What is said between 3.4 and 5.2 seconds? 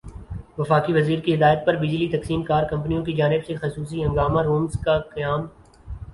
سےخصوصی ہنگامی رومز کا